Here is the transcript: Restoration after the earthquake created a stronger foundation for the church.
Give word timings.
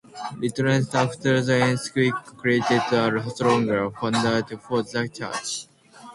Restoration 0.39 0.87
after 0.95 1.41
the 1.41 1.53
earthquake 1.61 2.15
created 2.39 2.81
a 2.91 3.29
stronger 3.29 3.91
foundation 3.91 4.57
for 4.57 4.81
the 4.81 5.07
church. 5.07 5.67